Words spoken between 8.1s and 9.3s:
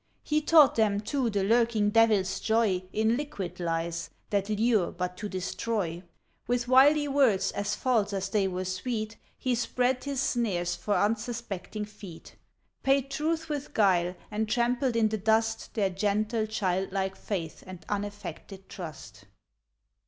as they were sweet,